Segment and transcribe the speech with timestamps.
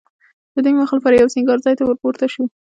[0.63, 2.45] دې موخې لپاره یوه سینګار ځای ته ورپورته شوه.